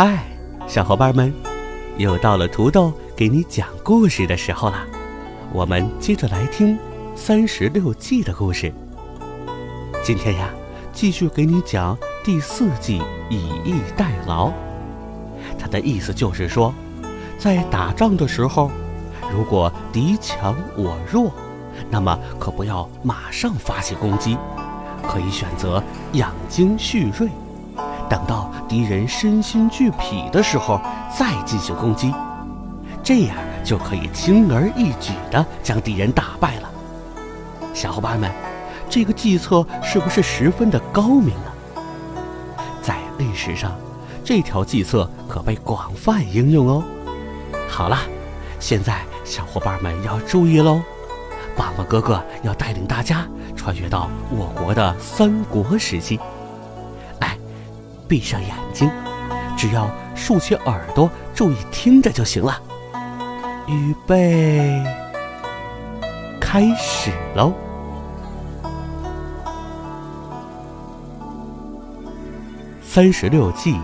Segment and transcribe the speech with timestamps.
[0.00, 0.16] 嗨，
[0.68, 1.34] 小伙伴们，
[1.96, 4.86] 又到了土豆给你讲故事的时候了。
[5.52, 6.76] 我们接着来听
[7.16, 8.72] 《三十六计》的故事。
[10.04, 10.50] 今天呀，
[10.92, 14.52] 继续给你讲第四计“以逸待劳”。
[15.58, 16.72] 它的意思就是说，
[17.36, 18.70] 在打仗的时候，
[19.32, 21.32] 如果敌强我弱，
[21.90, 24.38] 那么可不要马上发起攻击，
[25.02, 27.28] 可以选择养精蓄锐，
[28.08, 30.80] 等到敌人身心俱疲的时候
[31.16, 32.12] 再进行攻击，
[33.02, 36.70] 这样就可以轻而易举地将敌人打败了。
[37.74, 38.30] 小伙伴们，
[38.88, 41.82] 这个计策是不是十分的高明呢？
[42.82, 43.72] 在历史上，
[44.24, 46.82] 这条计策可被广泛应用哦。
[47.68, 47.98] 好了，
[48.58, 50.80] 现在小伙伴们要注意喽。
[51.56, 56.18] 爸爸哥哥要带领大家穿越到我国的三国时期。
[58.08, 58.90] 闭上眼睛，
[59.56, 62.58] 只要竖起耳朵，注意听着就行了。
[63.66, 64.82] 预备，
[66.40, 67.52] 开始喽！
[72.82, 73.78] 三十六计，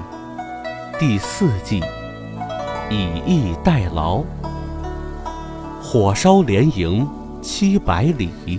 [0.99, 1.83] 第四计，
[2.91, 4.25] 以逸待劳，
[5.83, 7.07] 火烧连营。
[7.43, 8.59] 七百里。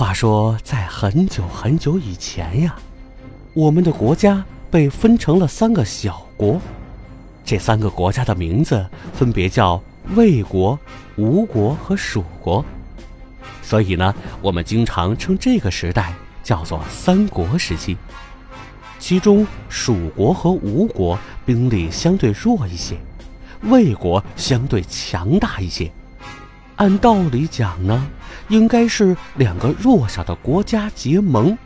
[0.00, 2.74] 话说，在很久很久以前呀，
[3.52, 6.58] 我们的国家被分成了三个小国，
[7.44, 9.78] 这三个国家的名字分别叫
[10.16, 10.78] 魏国、
[11.16, 12.64] 吴国和蜀国，
[13.60, 17.94] 所以呢，我们经常称这个时代叫做三国时期。
[18.98, 22.96] 其中，蜀国和吴国兵力相对弱一些，
[23.64, 25.92] 魏国相对强大一些。
[26.80, 28.10] 按道理讲呢，
[28.48, 31.56] 应该是两个弱小的国家结盟，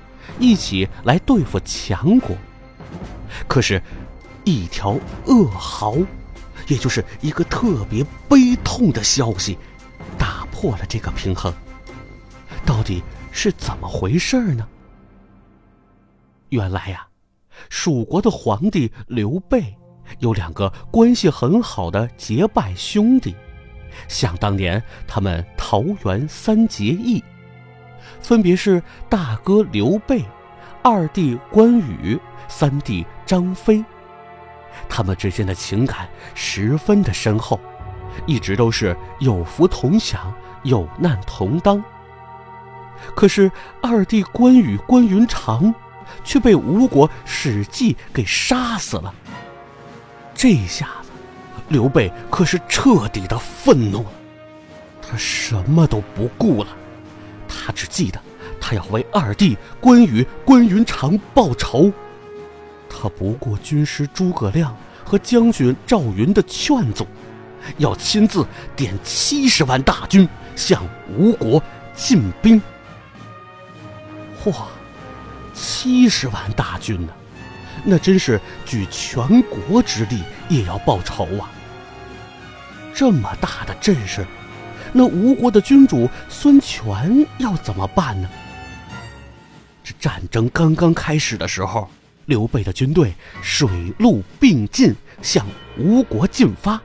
[0.41, 2.37] 一起来对付强国。
[3.47, 3.81] 可是，
[4.43, 5.95] 一条噩耗，
[6.67, 9.57] 也就是一个特别悲痛的消息，
[10.19, 11.55] 打破了这个平衡。
[12.67, 13.01] 到底
[13.31, 14.67] 是怎么回事呢？
[16.49, 17.07] 原来呀。
[17.71, 19.77] 蜀国的皇帝刘备
[20.19, 23.33] 有两个关系很好的结拜兄弟，
[24.09, 27.23] 想当年他们桃园三结义，
[28.21, 30.25] 分别是大哥刘备、
[30.83, 32.19] 二弟关羽、
[32.49, 33.85] 三弟张飞。
[34.89, 37.61] 他们之间的情感十分的深厚，
[38.27, 41.83] 一直都是有福同享、有难同当。
[43.15, 43.51] 可是
[43.83, 45.75] 二弟关羽关云长。
[46.23, 49.13] 却被吴国史记给杀死了。
[50.35, 50.91] 这下，
[51.69, 54.07] 刘备可是彻底的愤怒了。
[55.03, 56.71] 他什么都不顾了，
[57.49, 58.21] 他只记得
[58.61, 61.93] 他要为二弟关羽关云长报仇。
[62.89, 67.07] 他不顾军师诸葛亮和将军赵云的劝阻，
[67.79, 70.83] 要亲自点七十万大军向
[71.17, 71.63] 吴国
[71.95, 72.61] 进兵。
[74.43, 74.53] 嚯！
[75.53, 77.13] 七十万大军呢，
[77.83, 81.51] 那真是举全国之力也要报仇啊！
[82.95, 84.25] 这么大的阵势，
[84.93, 88.29] 那吴国的君主孙权要怎么办呢？
[89.83, 91.91] 这战争刚刚开始的时候，
[92.27, 93.69] 刘备的军队水
[93.99, 95.45] 陆并进向
[95.77, 96.81] 吴国进发。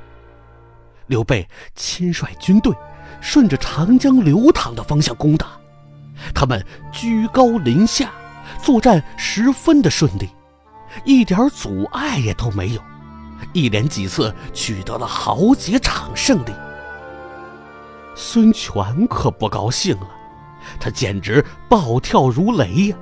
[1.07, 2.73] 刘备亲率军队
[3.21, 5.47] 顺着长江流淌的方向攻打，
[6.33, 8.11] 他们居高临下。
[8.61, 10.27] 作战十分的顺利，
[11.03, 12.81] 一点阻碍也都没有，
[13.53, 16.53] 一连几次取得了好几场胜利。
[18.15, 20.07] 孙权可不高兴了，
[20.79, 22.97] 他简直暴跳如雷呀！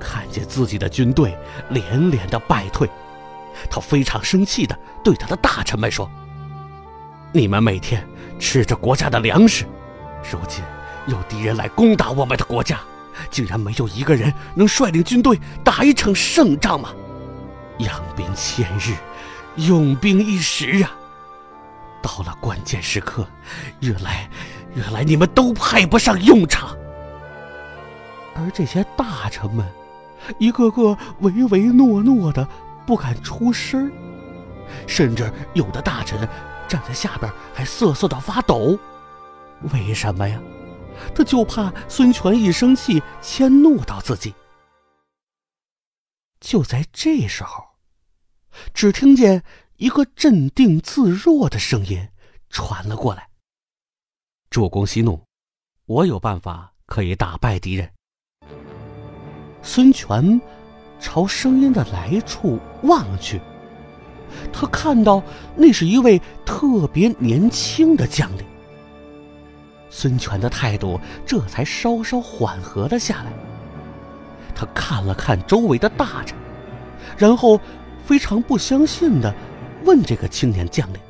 [0.00, 1.36] 看见自己的军队
[1.68, 2.88] 连连的败退，
[3.70, 6.10] 他非常生气的对他的大臣们说
[7.32, 8.06] ：“你们每天
[8.38, 9.64] 吃着国家的粮食，
[10.30, 10.64] 如今
[11.06, 12.80] 有敌人来攻打我们的国家。”
[13.30, 16.90] 竟然没有一个人能率领军队打一场胜仗吗？
[17.78, 18.94] 养兵千日，
[19.56, 20.92] 用兵一时啊！
[22.02, 23.26] 到了关键时刻，
[23.80, 24.28] 原来，
[24.74, 26.76] 原来你们都派不上用场。
[28.34, 29.66] 而这些大臣们，
[30.38, 32.46] 一个个唯唯诺诺的，
[32.86, 33.90] 不敢出声
[34.86, 36.28] 甚至有的大臣
[36.68, 38.78] 站在下边还瑟瑟的发抖。
[39.72, 40.38] 为什么呀？
[41.14, 44.34] 他就怕孙权一生气迁怒到自己。
[46.40, 47.64] 就在这时候，
[48.74, 49.42] 只听见
[49.76, 52.08] 一个镇定自若的声音
[52.50, 53.28] 传了过来
[54.50, 55.24] ：“主公息怒，
[55.86, 57.90] 我有办法可以打败敌人。”
[59.62, 60.40] 孙权
[61.00, 63.40] 朝声音的来处望去，
[64.52, 65.22] 他看到
[65.56, 68.44] 那是一位特别年轻的将领。
[69.94, 73.32] 孙权的态度这才稍稍缓和了下来。
[74.54, 76.34] 他看了看周围的大臣，
[77.18, 77.60] 然后
[78.02, 79.32] 非常不相信的
[79.84, 81.00] 问这个青年将领：“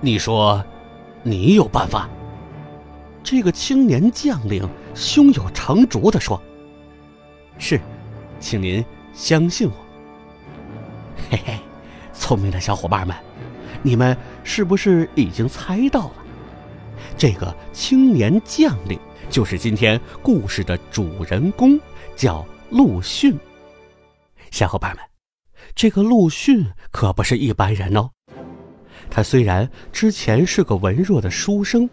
[0.00, 0.64] 你说，
[1.22, 2.08] 你有办法？”
[3.22, 6.40] 这个青年将领胸有成竹的说。
[7.58, 7.78] 是，
[8.40, 9.74] 请您相信我。
[11.30, 11.58] 嘿嘿，
[12.14, 13.14] 聪明的小伙伴们，
[13.82, 16.21] 你们是不是已经猜到了？
[17.22, 18.98] 这个青年将领
[19.30, 21.78] 就是今天故事的主人公，
[22.16, 23.38] 叫陆逊。
[24.50, 25.04] 小伙伴们，
[25.72, 28.10] 这个陆逊可不是一般人哦。
[29.08, 31.88] 他虽然之前是个文弱的书生，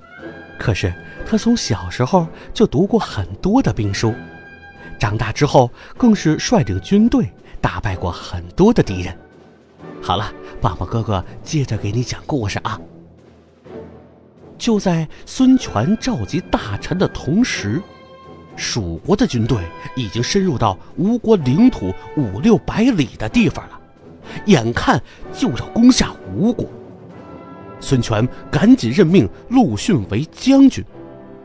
[0.58, 0.92] 可是
[1.28, 4.12] 他从小时候就读过很多的兵书。
[5.00, 7.32] 长大之后，更是率领军队
[7.62, 9.16] 打败过很多的敌人。
[10.02, 12.82] 好了，棒棒哥哥接着给你讲故事啊。
[14.60, 17.82] 就在孙权召集大臣的同时，
[18.56, 19.58] 蜀国的军队
[19.96, 23.80] 已经深入到吴国领土五六百里的地方了，
[24.46, 25.02] 眼看
[25.34, 26.68] 就要攻下吴国。
[27.80, 30.86] 孙权赶紧任命陆逊为将军。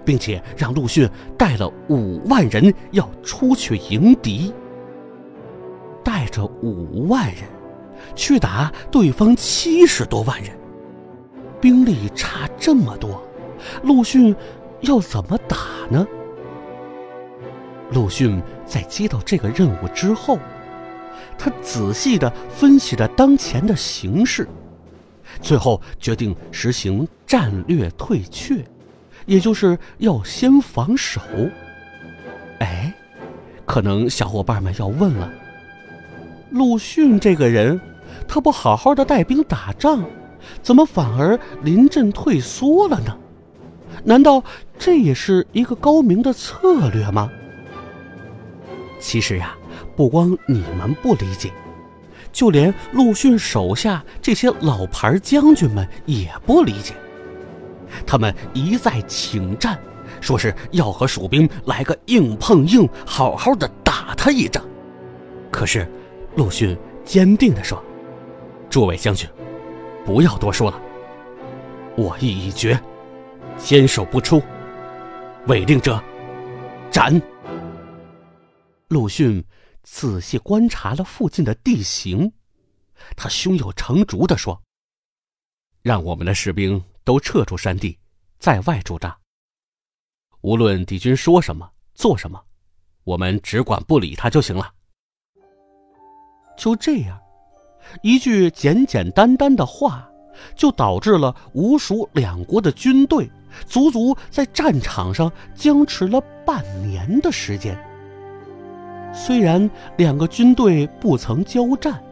[0.05, 1.08] 并且让陆逊
[1.38, 4.52] 带了五万人要出去迎敌，
[6.05, 7.44] 带着五万人
[8.14, 10.50] 去打对方七十多万人，
[11.64, 13.26] 兵力差这么多，
[13.84, 14.37] 陆逊
[14.82, 15.56] 要怎么打
[15.88, 16.06] 呢？
[17.90, 20.38] 陆逊在接到这个任务之后，
[21.38, 24.46] 他仔细的分析了当前的形势，
[25.40, 28.62] 最后决定实行战略退却。
[29.25, 31.19] 也就是要先防守。
[32.58, 32.93] 哎，
[33.64, 35.32] 可能小伙伴们要问了：
[36.50, 37.81] 陆逊这个人，
[38.28, 40.05] 他不好好的带兵打仗，
[40.62, 43.17] 怎么反而临阵退缩了呢？
[44.02, 44.43] 难道
[44.79, 47.31] 这也是一个高明的策略吗？
[49.00, 49.55] 其实呀，
[49.96, 51.52] 不光你们不理解，
[52.32, 56.94] 就连陆逊手下这些老牌将军们也不理解。
[58.06, 59.79] 他们一再请战，
[60.20, 64.64] 说是要和蜀兵来个硬碰硬，好好的打他一仗。
[65.50, 65.88] 可是，
[66.35, 67.81] 陆逊坚定地说
[68.69, 69.29] ：“诸位将军，
[70.05, 70.81] 不要多说了，
[71.97, 72.81] 我意已决，
[73.56, 74.43] 坚守不出。
[75.47, 76.03] 违令者，
[76.91, 77.21] 斩。”
[78.89, 79.45] 陆逊
[79.83, 82.33] 仔细观察了附近的地形，
[83.17, 84.61] 他胸有成竹地说
[85.83, 87.99] ：“让我们的士兵。”都撤出山地，
[88.39, 89.15] 在外驻扎。
[90.41, 92.43] 无论敌军说什么、做什么，
[93.05, 94.73] 我们只管不理他就行了。
[96.56, 97.20] 就这样，
[98.03, 100.08] 一句简简单单的话，
[100.55, 103.31] 就导致了吴蜀两国的军队
[103.67, 107.79] 足足在战场上僵持了半年的时间。
[109.12, 112.03] 虽然两个军队不曾交战，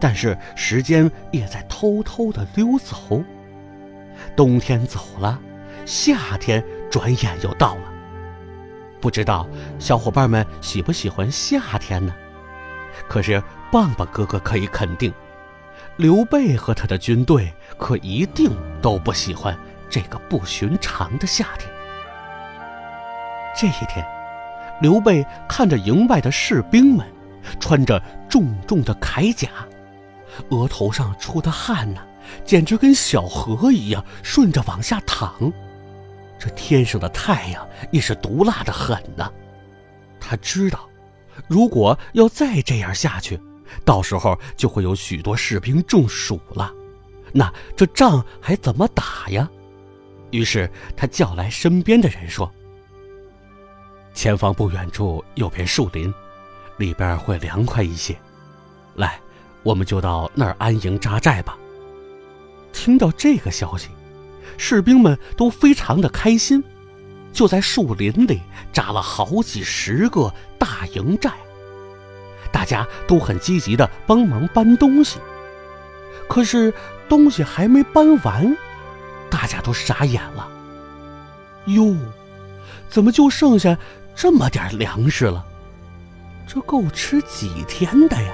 [0.00, 3.22] 但是时间也在偷偷的溜走。
[4.34, 5.38] 冬天走了，
[5.84, 7.82] 夏天转眼又到了。
[9.00, 9.46] 不知道
[9.78, 12.14] 小伙伴们喜不喜欢夏天呢？
[13.08, 15.12] 可是棒棒哥哥可以肯定，
[15.96, 18.50] 刘备和他的军队可一定
[18.82, 19.56] 都不喜欢
[19.88, 21.70] 这个不寻常的夏天。
[23.56, 24.04] 这一天，
[24.80, 27.06] 刘备看着营外的士兵们，
[27.58, 29.48] 穿着重重的铠甲，
[30.50, 32.02] 额头上出的汗呢。
[32.44, 35.52] 简直跟小河一样顺着往下淌，
[36.38, 39.28] 这天上的太阳也是毒辣的很呐。
[40.20, 40.88] 他知道，
[41.48, 43.40] 如果要再这样下去，
[43.84, 46.72] 到时候就会有许多士兵中暑了，
[47.32, 49.48] 那这仗还怎么打呀？
[50.30, 52.50] 于是他叫来身边的人说
[54.14, 56.12] ：“前方不远处有片树林，
[56.78, 58.16] 里边会凉快一些，
[58.94, 59.20] 来，
[59.62, 61.56] 我们就到那儿安营扎寨吧。”
[62.72, 63.88] 听到这个消息，
[64.56, 66.62] 士兵们都非常的开心。
[67.32, 68.40] 就在树林里
[68.72, 71.32] 扎了好几十个大营寨，
[72.52, 75.18] 大家都很积极的帮忙搬东西。
[76.28, 76.72] 可是
[77.08, 78.56] 东西还没搬完，
[79.28, 80.48] 大家都傻眼了。
[81.66, 81.96] 哟，
[82.88, 83.76] 怎么就剩下
[84.14, 85.44] 这么点粮食了？
[86.46, 88.32] 这够吃几天的呀？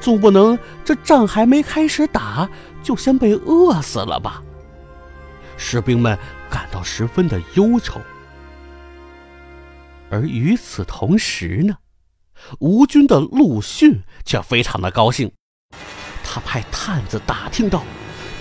[0.00, 2.48] 总不能这仗还没开始打，
[2.82, 4.42] 就先被饿死了吧？
[5.56, 8.00] 士兵们感到十分的忧愁。
[10.10, 11.76] 而与此同时呢，
[12.58, 15.30] 吴军的陆逊却非常的高兴，
[16.24, 17.82] 他派探子打听到，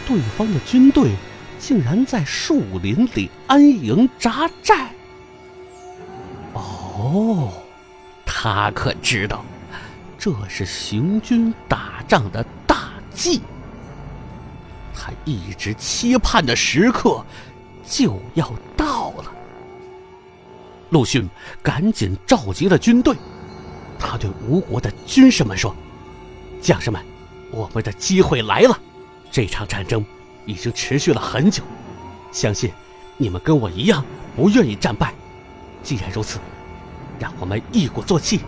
[0.07, 1.11] 对方的军队
[1.59, 4.91] 竟然在树林里安营扎寨。
[6.53, 7.51] 哦，
[8.25, 9.43] 他可知道。
[10.17, 13.41] 这是行军打仗的大忌，
[14.93, 17.23] 他一直期盼的时刻
[17.87, 19.31] 就要到了。
[20.89, 21.25] 陆逊
[21.63, 23.15] 赶紧召集了军队，
[23.99, 25.75] 他对吴国的军士们说
[26.61, 27.03] ：“将士们，
[27.51, 28.79] 我们的机会来了！
[29.29, 30.03] 这场战争
[30.45, 31.61] 已经持续了很久，
[32.31, 32.71] 相信
[33.17, 34.03] 你们跟我一样
[34.35, 35.13] 不愿意战败。
[35.83, 36.39] 既然如此，
[37.19, 38.39] 让我们一鼓作气，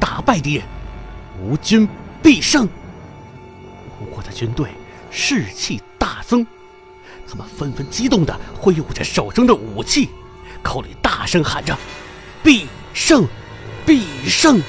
[0.00, 0.64] 打败敌人。”
[1.42, 1.86] 吴军
[2.22, 2.66] 必胜！
[4.00, 4.70] 吴国的军队
[5.10, 6.46] 士气大增，
[7.28, 10.08] 他们纷纷激动地挥舞着手中的武器，
[10.62, 11.76] 口里大声喊着
[12.42, 13.26] ：“必胜，
[13.84, 14.62] 必胜！”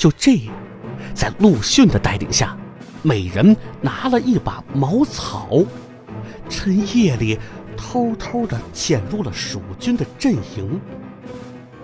[0.00, 0.54] 就这样，
[1.14, 2.56] 在陆逊的带领下，
[3.02, 5.62] 每人拿了一把茅草，
[6.48, 7.38] 趁夜里
[7.76, 10.80] 偷偷地潜入了蜀军的阵营。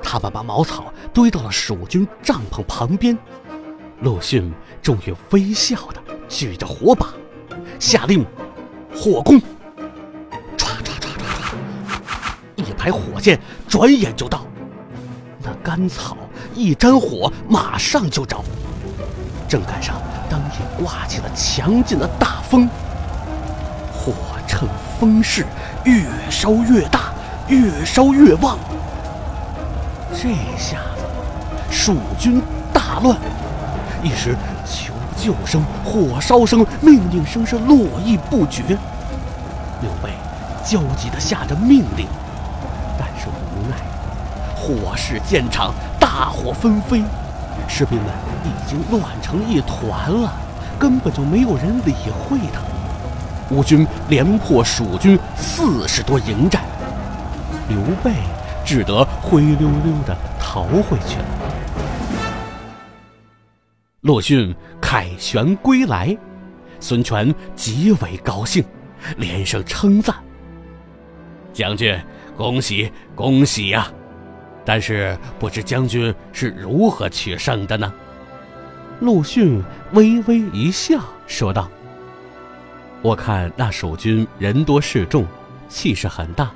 [0.02, 3.18] 他们把茅草堆到了蜀军帐篷旁边，
[4.00, 7.08] 陆逊终于微笑的举着火把，
[7.78, 8.24] 下令
[8.94, 9.38] 火攻。
[10.56, 11.20] 唰唰唰唰
[12.56, 14.46] 唰，一排火箭转眼就到，
[15.42, 16.16] 那干草
[16.56, 18.42] 一沾火马上就着。
[19.46, 19.94] 正赶上
[20.28, 22.68] 当夜刮起了强劲的大风，
[23.92, 24.12] 火
[24.48, 25.46] 趁风势
[25.84, 27.12] 越烧越大，
[27.46, 28.58] 越烧越旺。
[30.12, 31.04] 这下子，
[31.70, 33.16] 蜀军大乱，
[34.02, 34.34] 一时
[34.64, 38.62] 求救声、火烧声、命令声是络绎不绝。
[39.82, 40.10] 刘备
[40.64, 42.06] 焦急地下着命令，
[44.66, 47.00] 火势渐长，大火纷飞，
[47.68, 48.06] 士兵们
[48.44, 50.32] 已经乱成一团了，
[50.76, 52.60] 根本就没有人理会他。
[53.48, 56.64] 吴军连破蜀军四十多营寨，
[57.68, 58.12] 刘备。
[58.64, 61.24] 只得灰溜溜的逃回去了。
[64.00, 66.18] 陆逊凯旋归来，
[66.80, 68.64] 孙权极为高兴，
[69.18, 70.16] 连声称赞
[71.54, 71.96] ：“将军，
[72.36, 73.86] 恭喜恭喜呀！
[74.66, 77.90] 但是不知将军是如何取胜的呢？”
[79.00, 81.70] 陆逊微微一笑，说道
[83.02, 85.24] ：“我看那蜀军人多势众，
[85.68, 86.50] 气势很大。”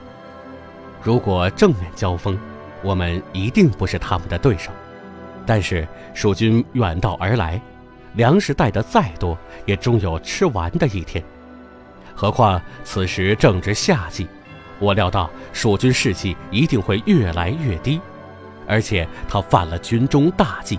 [1.02, 2.38] 如果正面交锋，
[2.82, 4.70] 我们一定不是他们的对手。
[5.46, 7.60] 但是蜀军远道而来，
[8.14, 9.36] 粮食带得再多，
[9.66, 11.22] 也终有吃完的一天。
[12.14, 14.28] 何况此时正值夏季，
[14.80, 18.00] 我料到蜀军士气一定会越来越低。
[18.66, 20.78] 而且他犯了军中大忌，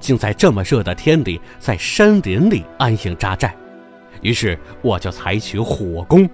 [0.00, 3.54] 竟在这么热的天里，在山林里安营扎寨。
[4.22, 6.28] 于是我就采取火攻。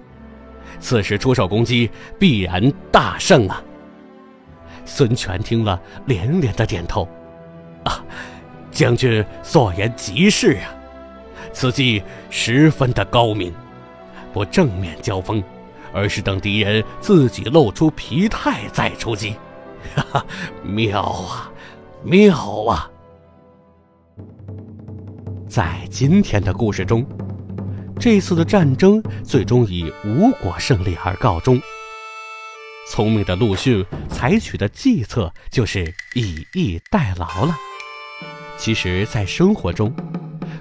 [0.79, 3.61] 此时出手攻击，必然大胜啊！
[4.85, 7.07] 孙权听了，连连的点头。
[7.83, 8.03] 啊，
[8.71, 10.73] 将军所言极是啊，
[11.51, 13.53] 此计十分的高明，
[14.33, 15.43] 不正面交锋，
[15.95, 19.33] 而是等敌人自己露出疲态再出击，
[19.95, 20.25] 哈哈，
[20.61, 21.49] 妙啊，
[22.03, 22.91] 妙啊！
[25.47, 27.05] 在今天的故事中。
[27.97, 31.57] 这次的战争最终以吴国胜利而告终。
[32.91, 37.55] 聪明的陆逊采取的计策就是以逸待劳了。
[38.57, 39.95] 其实，在生活中，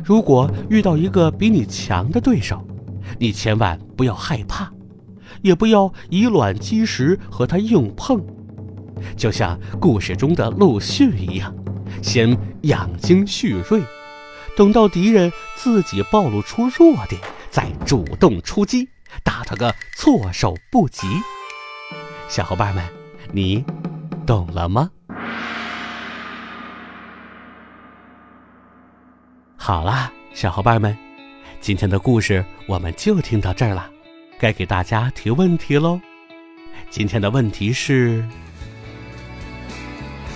[0.05, 2.65] 如果遇到一个比你强的对手，
[3.19, 4.73] 你千万不要害怕，
[5.45, 8.25] 也不要以卵击石和他硬碰。
[9.15, 11.55] 就像故事中的陆逊一样，
[12.03, 13.83] 先养精蓄锐。
[14.57, 17.21] 等到敌人自己暴露出弱点，
[17.51, 18.89] 再主动出击，
[19.23, 21.07] 打他个措手不及。
[22.27, 22.83] 小伙伴们，
[23.31, 23.63] 你
[24.25, 24.91] 懂了吗？
[29.57, 30.97] 好啦，小伙伴们，
[31.61, 33.91] 今天的故事我们就听到这儿了，
[34.39, 36.01] 该给大家提问题喽。
[36.91, 38.25] 今天的问题是：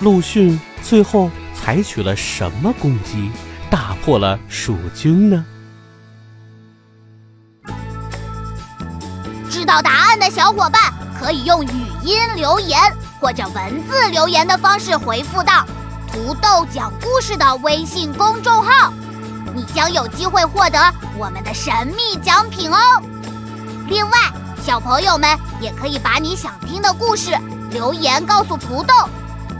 [0.01, 3.31] 陆逊最后采取了什么攻击，
[3.69, 5.45] 打破了蜀军呢？
[9.49, 10.81] 知道答案的小伙伴
[11.19, 11.69] 可以用语
[12.03, 12.79] 音留言
[13.19, 15.65] 或者文字留言的方式回复到
[16.07, 18.91] “土豆讲故事”的微信公众号，
[19.53, 20.79] 你将有机会获得
[21.17, 22.77] 我们的神秘奖品哦。
[23.89, 24.17] 另外，
[24.63, 25.27] 小朋友们
[25.59, 27.35] 也可以把你想听的故事
[27.71, 28.93] 留言告诉土豆，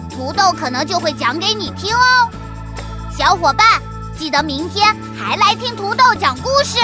[0.07, 2.29] 土豆可能就会讲给你听哦。
[3.12, 3.65] 小伙伴，
[4.17, 6.77] 记得明天还来听土豆讲故事。